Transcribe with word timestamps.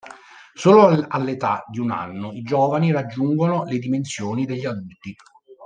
Solo 0.55 1.05
all'età 1.09 1.63
di 1.69 1.77
un 1.77 1.91
anno 1.91 2.31
i 2.33 2.41
giovani 2.41 2.91
raggiungono 2.91 3.65
le 3.65 3.77
dimensioni 3.77 4.47
degli 4.47 4.65
adulti. 4.65 5.15